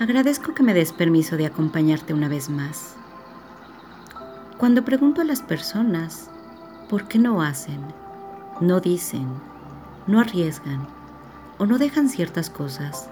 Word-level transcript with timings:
agradezco 0.00 0.54
que 0.54 0.62
me 0.62 0.74
des 0.74 0.92
permiso 0.92 1.36
de 1.36 1.46
acompañarte 1.46 2.14
una 2.14 2.28
vez 2.28 2.48
más. 2.48 2.96
Cuando 4.58 4.84
pregunto 4.84 5.20
a 5.20 5.24
las 5.24 5.42
personas 5.42 6.30
por 6.88 7.08
qué 7.08 7.18
no 7.18 7.42
hacen, 7.42 7.80
no 8.60 8.80
dicen, 8.80 9.26
no 10.06 10.20
arriesgan 10.20 10.86
o 11.58 11.66
no 11.66 11.78
dejan 11.78 12.08
ciertas 12.08 12.50
cosas, 12.50 13.08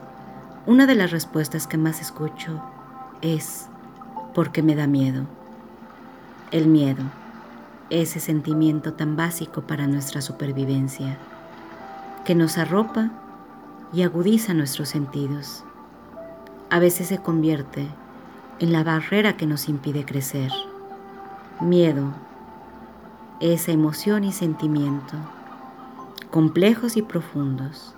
una 0.66 0.86
de 0.86 0.94
las 0.94 1.10
respuestas 1.10 1.66
que 1.66 1.78
más 1.78 2.00
escucho 2.00 2.62
es 3.22 3.68
porque 4.34 4.62
me 4.62 4.74
da 4.74 4.86
miedo. 4.86 5.24
El 6.50 6.66
miedo, 6.66 7.02
ese 7.90 8.20
sentimiento 8.20 8.92
tan 8.94 9.16
básico 9.16 9.62
para 9.62 9.86
nuestra 9.86 10.20
supervivencia, 10.20 11.16
que 12.24 12.34
nos 12.34 12.58
arropa 12.58 13.10
y 13.92 14.02
agudiza 14.02 14.54
nuestros 14.54 14.88
sentidos. 14.88 15.64
A 16.72 16.78
veces 16.78 17.08
se 17.08 17.18
convierte 17.18 17.88
en 18.60 18.72
la 18.72 18.84
barrera 18.84 19.36
que 19.36 19.44
nos 19.44 19.68
impide 19.68 20.04
crecer. 20.04 20.52
Miedo, 21.60 22.12
esa 23.40 23.72
emoción 23.72 24.22
y 24.22 24.30
sentimiento, 24.30 25.16
complejos 26.30 26.96
y 26.96 27.02
profundos, 27.02 27.96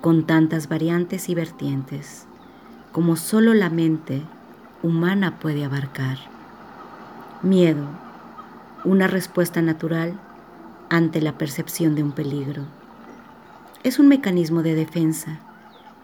con 0.00 0.26
tantas 0.26 0.68
variantes 0.68 1.28
y 1.28 1.36
vertientes, 1.36 2.26
como 2.90 3.14
solo 3.14 3.54
la 3.54 3.70
mente 3.70 4.22
humana 4.82 5.38
puede 5.38 5.64
abarcar. 5.64 6.18
Miedo, 7.44 7.86
una 8.84 9.06
respuesta 9.06 9.62
natural 9.62 10.18
ante 10.90 11.20
la 11.20 11.38
percepción 11.38 11.94
de 11.94 12.02
un 12.02 12.10
peligro. 12.10 12.64
Es 13.84 14.00
un 14.00 14.08
mecanismo 14.08 14.64
de 14.64 14.74
defensa 14.74 15.38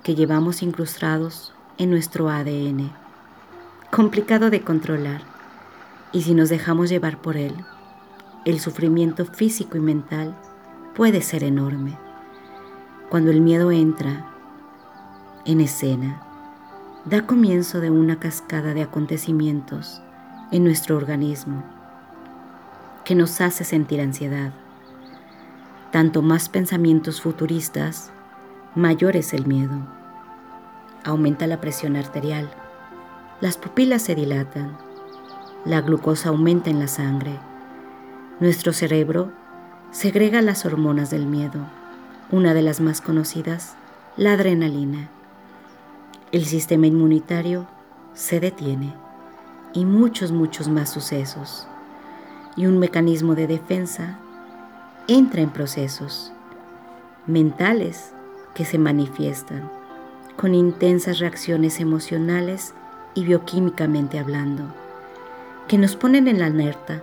que 0.05 0.15
llevamos 0.15 0.63
incrustados 0.63 1.55
en 1.79 1.91
nuestro 1.91 2.29
ADN, 2.29 2.91
complicado 3.91 4.51
de 4.51 4.63
controlar, 4.63 5.23
y 6.13 6.23
si 6.23 6.35
nos 6.35 6.49
dejamos 6.49 6.91
llevar 6.91 7.19
por 7.23 7.37
él, 7.37 7.55
el 8.45 8.61
sufrimiento 8.61 9.25
físico 9.25 9.77
y 9.77 9.81
mental 9.81 10.37
puede 10.95 11.23
ser 11.23 11.45
enorme. 11.45 11.97
Cuando 13.09 13.31
el 13.31 13.41
miedo 13.41 13.71
entra 13.71 14.27
en 15.45 15.61
escena, 15.61 16.23
da 17.05 17.27
comienzo 17.27 17.81
de 17.81 17.91
una 17.91 18.19
cascada 18.19 18.75
de 18.75 18.83
acontecimientos 18.83 20.03
en 20.51 20.65
nuestro 20.65 20.97
organismo 20.97 21.63
que 23.05 23.15
nos 23.15 23.41
hace 23.41 23.65
sentir 23.65 24.01
ansiedad. 24.01 24.53
Tanto 25.93 26.21
más 26.21 26.49
pensamientos 26.49 27.23
futuristas, 27.23 28.11
mayor 28.75 29.17
es 29.17 29.33
el 29.33 29.47
miedo. 29.47 29.98
Aumenta 31.05 31.47
la 31.47 31.61
presión 31.61 31.97
arterial, 31.97 32.51
las 33.41 33.57
pupilas 33.57 34.03
se 34.03 34.15
dilatan, 34.15 34.77
la 35.65 35.81
glucosa 35.81 36.31
aumenta 36.31 36.71
en 36.71 36.81
la 36.81 36.89
sangre, 36.89 37.39
nuestro 38.41 38.73
cerebro 38.73 39.31
segrega 39.91 40.43
las 40.43 40.65
hormonas 40.65 41.11
del 41.11 41.27
miedo, 41.27 41.61
una 42.31 42.55
de 42.55 42.63
las 42.63 42.81
más 42.81 43.01
conocidas, 43.01 43.75
la 44.17 44.33
adrenalina. 44.33 45.09
El 46.33 46.45
sistema 46.45 46.87
inmunitario 46.87 47.67
se 48.15 48.41
detiene 48.41 48.95
y 49.73 49.85
muchos, 49.85 50.33
muchos 50.33 50.69
más 50.69 50.91
sucesos 50.91 51.67
y 52.57 52.67
un 52.67 52.79
mecanismo 52.79 53.35
de 53.35 53.47
defensa 53.47 54.19
entra 55.07 55.41
en 55.41 55.51
procesos 55.51 56.33
mentales 57.27 58.13
que 58.55 58.65
se 58.65 58.79
manifiestan 58.79 59.78
con 60.39 60.55
intensas 60.55 61.19
reacciones 61.19 61.81
emocionales 61.81 62.73
y 63.15 63.25
bioquímicamente 63.25 64.21
hablando, 64.21 64.73
que 65.67 65.79
nos 65.79 65.97
ponen 65.97 66.29
en 66.29 66.39
la 66.39 66.47
alerta, 66.47 67.03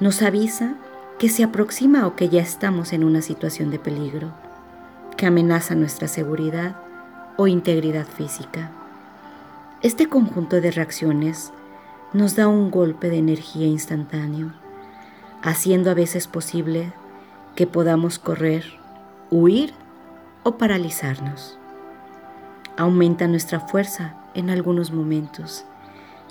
nos 0.00 0.22
avisa 0.22 0.76
que 1.18 1.28
se 1.28 1.44
aproxima 1.44 2.06
o 2.06 2.16
que 2.16 2.30
ya 2.30 2.40
estamos 2.40 2.94
en 2.94 3.04
una 3.04 3.20
situación 3.20 3.70
de 3.70 3.78
peligro, 3.78 4.32
que 5.18 5.26
amenaza 5.26 5.74
nuestra 5.74 6.08
seguridad 6.08 6.76
o 7.36 7.48
integridad 7.48 8.06
física. 8.06 8.70
Este 9.82 10.08
conjunto 10.08 10.62
de 10.62 10.70
reacciones 10.70 11.52
nos 12.14 12.34
da 12.34 12.48
un 12.48 12.70
golpe 12.70 13.10
de 13.10 13.18
energía 13.18 13.66
instantáneo, 13.66 14.54
haciendo 15.42 15.90
a 15.90 15.94
veces 15.94 16.28
posible 16.28 16.94
que 17.56 17.66
podamos 17.66 18.18
correr, 18.18 18.64
huir 19.28 19.74
o 20.44 20.56
paralizarnos. 20.56 21.58
Aumenta 22.76 23.26
nuestra 23.28 23.60
fuerza 23.60 24.14
en 24.34 24.50
algunos 24.50 24.92
momentos 24.92 25.64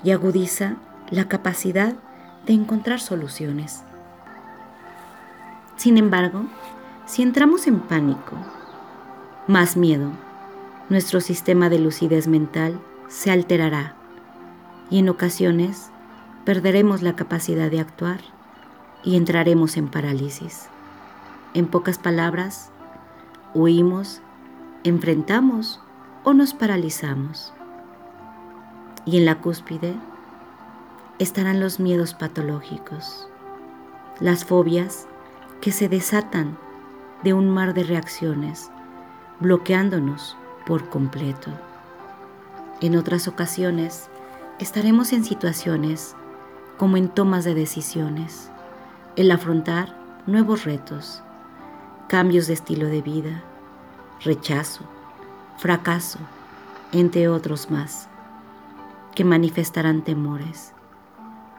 y 0.02 0.10
agudiza 0.10 0.76
la 1.10 1.28
capacidad 1.28 1.94
de 2.46 2.52
encontrar 2.52 3.00
soluciones. 3.00 3.82
Sin 5.76 5.98
embargo, 5.98 6.44
si 7.06 7.22
entramos 7.22 7.66
en 7.66 7.80
pánico, 7.80 8.36
más 9.46 9.76
miedo, 9.76 10.10
nuestro 10.88 11.20
sistema 11.20 11.68
de 11.68 11.78
lucidez 11.78 12.28
mental 12.28 12.80
se 13.08 13.30
alterará 13.30 13.94
y 14.90 14.98
en 14.98 15.08
ocasiones 15.08 15.90
perderemos 16.44 17.02
la 17.02 17.16
capacidad 17.16 17.70
de 17.70 17.80
actuar 17.80 18.20
y 19.04 19.16
entraremos 19.16 19.76
en 19.76 19.88
parálisis. 19.88 20.66
En 21.54 21.66
pocas 21.66 21.98
palabras, 21.98 22.70
huimos, 23.54 24.20
enfrentamos 24.84 25.80
o 26.24 26.32
nos 26.34 26.54
paralizamos. 26.54 27.52
Y 29.04 29.18
en 29.18 29.24
la 29.24 29.40
cúspide 29.40 29.94
estarán 31.18 31.60
los 31.60 31.80
miedos 31.80 32.14
patológicos, 32.14 33.28
las 34.20 34.44
fobias 34.44 35.06
que 35.60 35.72
se 35.72 35.88
desatan 35.88 36.56
de 37.22 37.34
un 37.34 37.48
mar 37.48 37.74
de 37.74 37.84
reacciones, 37.84 38.70
bloqueándonos 39.40 40.36
por 40.66 40.88
completo. 40.88 41.50
En 42.80 42.96
otras 42.96 43.28
ocasiones, 43.28 44.08
estaremos 44.58 45.12
en 45.12 45.24
situaciones 45.24 46.16
como 46.78 46.96
en 46.96 47.08
tomas 47.08 47.44
de 47.44 47.54
decisiones, 47.54 48.50
el 49.16 49.30
afrontar 49.30 49.96
nuevos 50.26 50.64
retos, 50.64 51.22
cambios 52.08 52.46
de 52.46 52.54
estilo 52.54 52.86
de 52.86 53.02
vida, 53.02 53.42
rechazo, 54.24 54.84
fracaso, 55.62 56.18
entre 56.90 57.28
otros 57.28 57.70
más, 57.70 58.08
que 59.14 59.24
manifestarán 59.24 60.02
temores. 60.02 60.72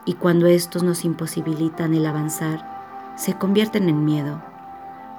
Y 0.05 0.15
cuando 0.15 0.47
estos 0.47 0.83
nos 0.83 1.05
imposibilitan 1.05 1.93
el 1.93 2.05
avanzar, 2.05 3.13
se 3.15 3.35
convierten 3.35 3.87
en 3.87 4.03
miedo, 4.03 4.41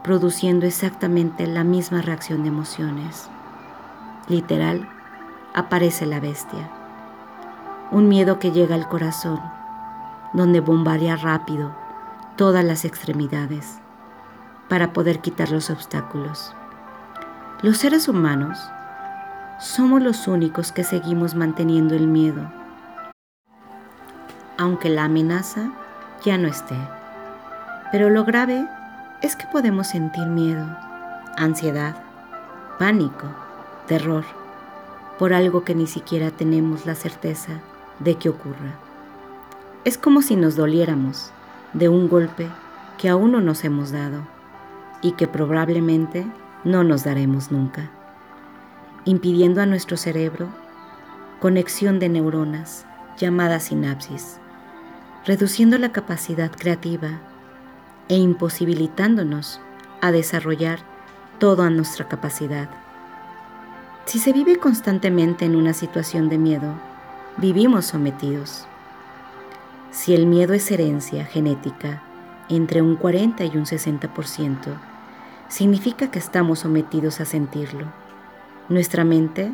produciendo 0.03 0.67
exactamente 0.67 1.47
la 1.47 1.65
misma 1.65 2.03
reacción 2.03 2.43
de 2.43 2.51
emociones. 2.51 3.31
Literal, 4.29 4.87
aparece 5.55 6.05
la 6.05 6.21
bestia 6.21 6.71
un 7.91 8.09
miedo 8.09 8.41
que 8.41 8.51
llega 8.51 8.75
al 8.75 8.89
corazón, 8.89 9.41
donde 10.33 10.59
bombardea 10.59 11.15
rápido 11.15 11.73
todas 12.37 12.65
las 12.65 12.85
extremidades 12.85 13.79
para 14.69 14.93
poder 14.93 15.21
quitar 15.21 15.53
los 15.53 15.71
obstáculos. 15.71 16.55
Los 17.63 17.79
seres 17.79 18.09
humanos 18.09 18.59
somos 19.61 20.03
los 20.03 20.27
únicos 20.27 20.73
que 20.73 20.85
seguimos 20.85 21.35
manteniendo 21.35 21.95
el 21.95 22.07
miedo, 22.07 22.51
aunque 24.59 24.89
la 24.89 25.05
amenaza 25.05 25.71
ya 26.25 26.39
no 26.39 26.49
esté. 26.49 26.77
Pero 27.93 28.11
lo 28.11 28.25
grave 28.25 28.67
es 29.23 29.37
que 29.37 29.47
podemos 29.47 29.87
sentir 29.87 30.27
miedo, 30.27 30.67
ansiedad, 31.37 31.97
pánico, 32.79 33.27
terror, 33.87 34.25
por 35.19 35.33
algo 35.33 35.65
que 35.65 35.75
ni 35.75 35.87
siquiera 35.87 36.31
tenemos 36.31 36.87
la 36.87 36.95
certeza 36.95 37.53
de 38.01 38.17
que 38.17 38.29
ocurra. 38.29 38.75
Es 39.85 39.99
como 39.99 40.23
si 40.23 40.35
nos 40.35 40.57
doliéramos 40.57 41.31
de 41.73 41.89
un 41.89 42.09
golpe 42.09 42.49
que 42.99 43.09
aún 43.09 43.33
no 43.33 43.41
nos 43.41 43.65
hemos 43.65 43.93
dado 43.93 44.23
y 45.03 45.13
que 45.13 45.29
probablemente 45.29 46.27
no 46.65 46.83
nos 46.83 47.05
daremos 47.05 47.53
nunca, 47.53 47.91
impidiendo 49.05 49.61
a 49.61 49.67
nuestro 49.67 49.97
cerebro 49.97 50.49
conexión 51.41 51.99
de 51.99 52.09
neuronas 52.09 52.87
llamadas 53.19 53.65
sinapsis, 53.65 54.39
reduciendo 55.27 55.79
la 55.79 55.93
capacidad 55.93 56.51
creativa 56.51 57.21
e 58.09 58.17
imposibilitándonos 58.17 59.61
a 60.01 60.11
desarrollar 60.11 60.81
toda 61.39 61.71
nuestra 61.71 62.09
capacidad. 62.09 62.69
Si 64.07 64.19
se 64.19 64.33
vive 64.33 64.57
constantemente 64.59 65.45
en 65.45 65.57
una 65.57 65.73
situación 65.73 66.29
de 66.29 66.39
miedo, 66.39 66.75
vivimos 67.37 67.87
sometidos. 67.87 68.67
Si 69.91 70.15
el 70.15 70.27
miedo 70.27 70.55
es 70.55 70.71
herencia 70.71 71.25
genética 71.25 72.03
entre 72.49 72.83
un 72.83 72.97
40 72.97 73.45
y 73.45 73.57
un 73.57 73.65
60%, 73.65 74.57
significa 75.49 76.11
que 76.11 76.19
estamos 76.19 76.61
sometidos 76.61 77.21
a 77.21 77.25
sentirlo. 77.25 78.04
Nuestra 78.71 79.05
mente 79.05 79.53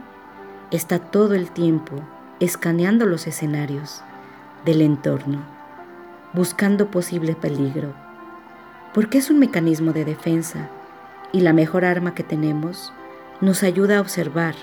está 0.70 1.00
todo 1.00 1.34
el 1.34 1.50
tiempo 1.50 1.96
escaneando 2.38 3.06
los 3.06 3.26
escenarios 3.26 4.04
del 4.64 4.82
entorno, 4.82 5.40
buscando 6.32 6.92
posible 6.92 7.34
peligro, 7.34 7.92
porque 8.94 9.18
es 9.18 9.28
un 9.28 9.40
mecanismo 9.40 9.92
de 9.92 10.04
defensa 10.04 10.68
y 11.32 11.40
la 11.40 11.52
mejor 11.52 11.84
arma 11.84 12.14
que 12.14 12.22
tenemos 12.22 12.92
nos 13.40 13.64
ayuda 13.64 13.98
a 13.98 14.00
observar 14.00 14.54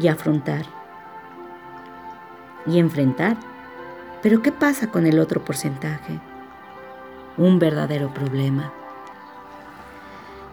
y 0.00 0.06
afrontar 0.06 0.66
y 2.64 2.78
enfrentar. 2.78 3.38
Pero 4.22 4.40
¿qué 4.40 4.52
pasa 4.52 4.86
con 4.86 5.04
el 5.04 5.18
otro 5.18 5.44
porcentaje? 5.44 6.20
Un 7.36 7.58
verdadero 7.58 8.14
problema. 8.14 8.72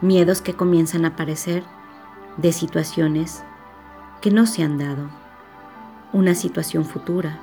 Miedos 0.01 0.41
que 0.41 0.55
comienzan 0.55 1.05
a 1.05 1.09
aparecer 1.09 1.63
de 2.37 2.51
situaciones 2.51 3.43
que 4.21 4.31
no 4.31 4.45
se 4.45 4.63
han 4.63 4.77
dado. 4.77 5.09
Una 6.13 6.35
situación 6.35 6.85
futura. 6.85 7.37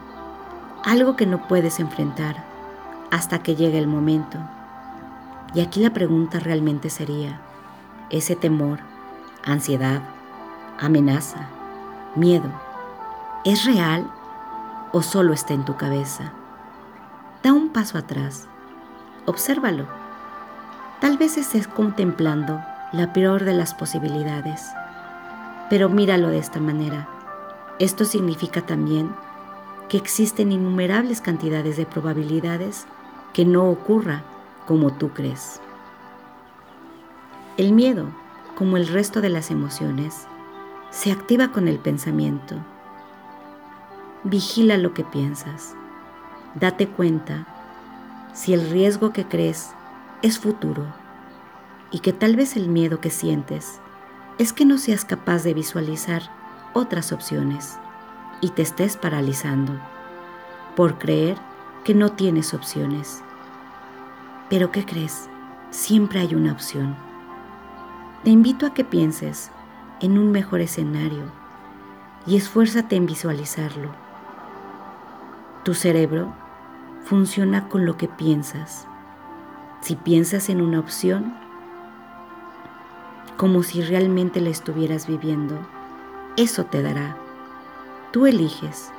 Algo 0.85 1.17
que 1.17 1.27
no 1.27 1.47
puedes 1.49 1.81
enfrentar 1.81 2.45
hasta 3.11 3.41
que 3.41 3.57
llegue 3.57 3.79
el 3.79 3.87
momento. 3.87 4.39
Y 5.55 5.61
aquí 5.61 5.81
la 5.81 5.91
pregunta 5.91 6.41
realmente 6.41 6.91
sería, 6.91 7.41
ese 8.11 8.35
temor, 8.35 8.81
ansiedad, 9.45 10.03
amenaza, 10.81 11.47
miedo, 12.17 12.51
¿es 13.45 13.65
real 13.65 14.11
o 14.93 15.03
solo 15.03 15.33
está 15.33 15.55
en 15.55 15.65
tu 15.65 15.77
cabeza? 15.77 16.33
Da 17.43 17.53
un 17.53 17.69
paso 17.69 17.99
atrás, 17.99 18.49
obsérvalo. 19.27 19.87
Tal 21.01 21.19
vez 21.19 21.37
estés 21.37 21.69
contemplando 21.69 22.61
la 22.93 23.13
peor 23.13 23.45
de 23.45 23.55
las 23.55 23.75
posibilidades, 23.75 24.73
pero 25.71 25.89
míralo 25.89 26.29
de 26.29 26.39
esta 26.39 26.61
manera. 26.61 27.09
Esto 27.79 28.05
significa 28.05 28.63
también 28.63 29.11
que 29.89 29.97
existen 29.97 30.53
innumerables 30.53 31.21
cantidades 31.21 31.77
de 31.77 31.87
probabilidades 31.87 32.87
que 33.33 33.45
no 33.45 33.69
ocurra 33.69 34.23
como 34.67 34.95
tú 34.95 35.11
crees. 35.11 35.61
El 37.57 37.73
miedo, 37.73 38.07
como 38.57 38.77
el 38.77 38.89
resto 38.89 39.21
de 39.21 39.29
las 39.29 39.51
emociones, 39.51 40.27
se 40.91 41.13
activa 41.13 41.53
con 41.53 41.69
el 41.69 41.79
pensamiento. 41.79 42.57
Vigila 44.23 44.79
lo 44.79 44.95
que 44.95 45.05
piensas. 45.05 45.75
Date 46.55 46.89
cuenta 46.89 47.47
si 48.33 48.55
el 48.55 48.71
riesgo 48.71 49.13
que 49.13 49.27
crees 49.27 49.71
es 50.23 50.39
futuro 50.39 50.85
y 51.91 51.99
que 51.99 52.13
tal 52.13 52.37
vez 52.37 52.57
el 52.57 52.69
miedo 52.69 53.01
que 53.01 53.11
sientes 53.11 53.81
es 54.39 54.53
que 54.53 54.65
no 54.65 54.79
seas 54.79 55.05
capaz 55.05 55.45
de 55.45 55.55
visualizar 55.55 56.23
otras 56.73 57.13
opciones 57.13 57.79
y 58.41 58.51
te 58.51 58.63
estés 58.63 58.97
paralizando 58.97 59.73
por 60.75 60.99
creer 60.99 61.37
que 61.85 61.95
no 61.95 62.13
tienes 62.13 62.53
opciones. 62.53 63.23
Pero 64.51 64.73
¿qué 64.73 64.85
crees? 64.85 65.29
Siempre 65.71 66.21
hay 66.21 66.35
una 66.35 66.53
opción. 66.53 66.97
Te 68.25 68.31
invito 68.31 68.67
a 68.67 68.75
que 68.75 68.85
pienses 68.85 69.51
en 70.01 70.19
un 70.19 70.33
mejor 70.33 70.61
escenario 70.61 71.25
y 72.27 72.37
esfuérzate 72.37 72.97
en 72.97 73.07
visualizarlo. 73.07 73.91
Tu 75.63 75.75
cerebro 75.75 76.35
funciona 77.05 77.69
con 77.69 77.87
lo 77.87 77.97
que 77.97 78.09
piensas. 78.09 78.87
Si 79.81 79.95
piensas 79.95 80.49
en 80.49 80.61
una 80.61 80.81
opción, 80.81 81.44
como 83.37 83.63
si 83.63 83.83
realmente 83.83 84.41
la 84.41 84.51
estuvieras 84.51 85.07
viviendo, 85.07 85.59
eso 86.37 86.65
te 86.65 86.83
dará. 86.83 87.17
Tú 88.13 88.27
eliges, 88.27 88.91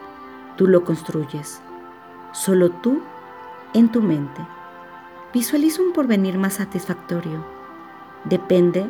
tú 0.58 0.68
lo 0.68 0.84
construyes, 0.84 1.62
solo 2.34 2.70
tú 2.70 3.02
en 3.74 3.92
tu 3.92 4.02
mente. 4.02 4.42
Visualiza 5.34 5.82
un 5.82 5.94
porvenir 5.94 6.38
más 6.38 6.56
satisfactorio. 6.56 7.46
Depende 8.26 8.86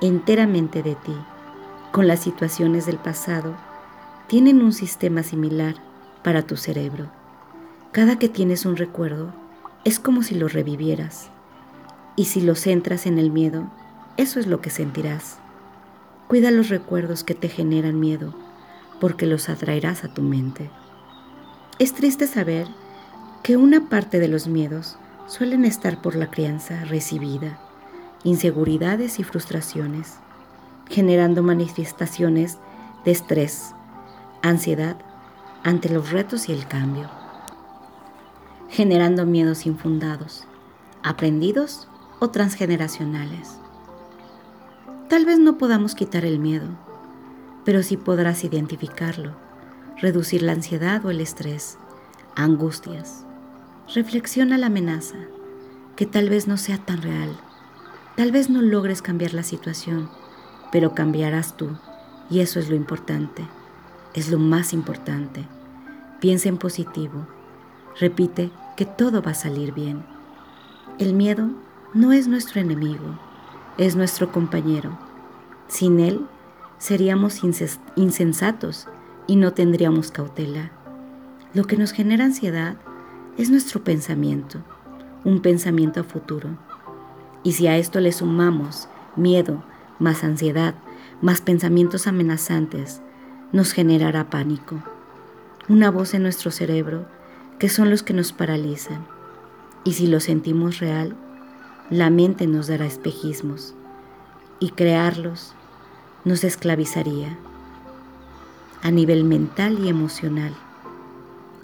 enteramente 0.00 0.82
de 0.82 0.94
ti. 0.94 1.16
Con 1.92 2.06
las 2.06 2.20
situaciones 2.20 2.86
del 2.86 2.96
pasado, 2.96 3.54
tienen 4.26 4.62
un 4.62 4.72
sistema 4.72 5.22
similar 5.22 5.74
para 6.22 6.42
tu 6.42 6.56
cerebro. 6.56 7.06
Cada 7.92 8.18
que 8.18 8.28
tienes 8.28 8.64
un 8.64 8.76
recuerdo, 8.76 9.32
es 9.84 9.98
como 9.98 10.22
si 10.22 10.34
lo 10.34 10.48
revivieras. 10.48 11.30
Y 12.16 12.26
si 12.26 12.40
lo 12.40 12.54
centras 12.54 13.06
en 13.06 13.18
el 13.18 13.30
miedo, 13.30 13.70
eso 14.20 14.38
es 14.38 14.46
lo 14.46 14.60
que 14.60 14.68
sentirás. 14.68 15.38
Cuida 16.28 16.50
los 16.50 16.68
recuerdos 16.68 17.24
que 17.24 17.34
te 17.34 17.48
generan 17.48 17.98
miedo, 17.98 18.34
porque 19.00 19.24
los 19.24 19.48
atraerás 19.48 20.04
a 20.04 20.12
tu 20.12 20.20
mente. 20.20 20.70
Es 21.78 21.94
triste 21.94 22.26
saber 22.26 22.66
que 23.42 23.56
una 23.56 23.88
parte 23.88 24.20
de 24.20 24.28
los 24.28 24.46
miedos 24.46 24.98
suelen 25.26 25.64
estar 25.64 26.02
por 26.02 26.16
la 26.16 26.30
crianza 26.30 26.84
recibida, 26.84 27.58
inseguridades 28.22 29.18
y 29.18 29.24
frustraciones, 29.24 30.18
generando 30.90 31.42
manifestaciones 31.42 32.58
de 33.06 33.12
estrés, 33.12 33.74
ansiedad 34.42 34.98
ante 35.64 35.88
los 35.88 36.10
retos 36.10 36.50
y 36.50 36.52
el 36.52 36.66
cambio, 36.66 37.08
generando 38.68 39.24
miedos 39.24 39.64
infundados, 39.64 40.46
aprendidos 41.02 41.88
o 42.18 42.28
transgeneracionales. 42.28 43.60
Tal 45.10 45.26
vez 45.26 45.38
no 45.38 45.58
podamos 45.58 45.94
quitar 45.94 46.24
el 46.24 46.38
miedo, 46.38 46.68
pero 47.66 47.82
sí 47.82 47.98
podrás 47.98 48.44
identificarlo, 48.44 49.36
reducir 50.00 50.40
la 50.40 50.52
ansiedad 50.52 51.04
o 51.04 51.10
el 51.10 51.20
estrés, 51.20 51.76
angustias, 52.36 53.26
Reflexiona 53.92 54.56
la 54.56 54.66
amenaza, 54.66 55.16
que 55.96 56.06
tal 56.06 56.28
vez 56.28 56.46
no 56.46 56.56
sea 56.56 56.78
tan 56.78 57.02
real. 57.02 57.36
Tal 58.16 58.30
vez 58.30 58.48
no 58.48 58.62
logres 58.62 59.02
cambiar 59.02 59.34
la 59.34 59.42
situación, 59.42 60.08
pero 60.70 60.94
cambiarás 60.94 61.56
tú. 61.56 61.76
Y 62.30 62.38
eso 62.38 62.60
es 62.60 62.70
lo 62.70 62.76
importante. 62.76 63.42
Es 64.14 64.30
lo 64.30 64.38
más 64.38 64.72
importante. 64.72 65.44
Piensa 66.20 66.48
en 66.48 66.56
positivo. 66.56 67.26
Repite 67.98 68.52
que 68.76 68.84
todo 68.84 69.22
va 69.22 69.32
a 69.32 69.34
salir 69.34 69.74
bien. 69.74 70.04
El 71.00 71.12
miedo 71.12 71.48
no 71.92 72.12
es 72.12 72.28
nuestro 72.28 72.60
enemigo, 72.60 73.18
es 73.78 73.96
nuestro 73.96 74.32
compañero. 74.32 74.98
Sin 75.68 76.00
él 76.00 76.26
seríamos 76.78 77.40
insensatos 77.96 78.88
y 79.26 79.36
no 79.36 79.52
tendríamos 79.52 80.10
cautela. 80.10 80.72
Lo 81.54 81.64
que 81.64 81.76
nos 81.76 81.92
genera 81.92 82.24
ansiedad 82.24 82.76
es 83.36 83.50
nuestro 83.50 83.82
pensamiento, 83.84 84.58
un 85.24 85.40
pensamiento 85.40 86.00
a 86.00 86.04
futuro. 86.04 86.50
Y 87.42 87.52
si 87.52 87.66
a 87.66 87.76
esto 87.76 88.00
le 88.00 88.12
sumamos 88.12 88.88
miedo, 89.16 89.62
más 89.98 90.24
ansiedad, 90.24 90.74
más 91.20 91.40
pensamientos 91.40 92.06
amenazantes, 92.06 93.00
nos 93.52 93.72
generará 93.72 94.30
pánico. 94.30 94.82
Una 95.68 95.90
voz 95.90 96.14
en 96.14 96.22
nuestro 96.22 96.50
cerebro 96.50 97.06
que 97.58 97.68
son 97.68 97.90
los 97.90 98.02
que 98.02 98.14
nos 98.14 98.32
paralizan. 98.32 99.06
Y 99.84 99.92
si 99.92 100.06
lo 100.06 100.20
sentimos 100.20 100.78
real, 100.78 101.14
la 101.90 102.08
mente 102.08 102.46
nos 102.46 102.68
dará 102.68 102.86
espejismos 102.86 103.74
y 104.60 104.70
crearlos 104.70 105.54
nos 106.24 106.44
esclavizaría 106.44 107.36
a 108.82 108.90
nivel 108.90 109.24
mental 109.24 109.78
y 109.84 109.88
emocional. 109.88 110.54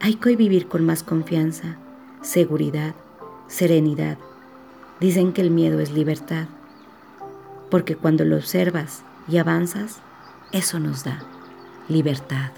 Hay 0.01 0.17
que 0.17 0.35
vivir 0.35 0.67
con 0.67 0.85
más 0.85 1.03
confianza, 1.03 1.77
seguridad, 2.23 2.95
serenidad. 3.47 4.19
Dicen 5.01 5.33
que 5.33 5.43
el 5.43 5.51
miedo 5.51 5.79
es 5.79 5.93
libertad, 5.93 6.47
porque 7.71 7.95
cuando 7.97 8.25
lo 8.25 8.37
observas 8.37 9.05
y 9.29 9.39
avanzas, 9.39 10.01
eso 10.53 10.81
nos 10.81 11.05
da 11.05 11.21
libertad. 11.89 12.51